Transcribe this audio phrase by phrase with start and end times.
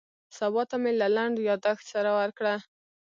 [0.37, 2.55] سبا ته مې له لنډ یاداښت سره ورکړه.